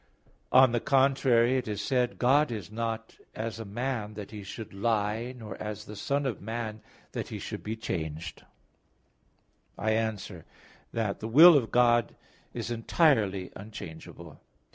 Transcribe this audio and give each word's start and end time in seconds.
On 0.51 0.71
the 0.71 0.79
contrary, 0.79 1.57
It 1.57 1.67
is 1.67 1.79
said: 1.79 2.17
"God 2.17 2.49
is 2.51 2.71
not 2.71 3.17
as 3.35 3.59
a 3.59 3.65
man, 3.65 4.15
that 4.15 4.31
He 4.31 4.41
should 4.41 4.73
lie, 4.73 5.35
nor 5.37 5.55
as 5.61 5.85
the 5.85 5.95
son 5.95 6.25
of 6.25 6.41
man, 6.41 6.81
that 7.11 7.27
He 7.27 7.37
should 7.37 7.61
be 7.61 7.75
changed" 7.75 8.39
(Num. 9.77 9.85
23:19). 9.85 9.89
I 9.91 9.91
answer 9.91 10.45
that, 10.91 11.19
The 11.19 11.27
will 11.27 11.55
of 11.55 11.69
God 11.69 12.15
is 12.51 12.71
entirely 12.71 13.51
unchangeable. 13.55 14.41